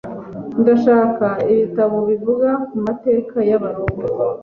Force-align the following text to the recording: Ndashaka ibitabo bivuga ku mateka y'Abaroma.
Ndashaka 0.61 1.25
ibitabo 1.53 1.97
bivuga 2.09 2.49
ku 2.67 2.75
mateka 2.85 3.35
y'Abaroma. 3.49 4.03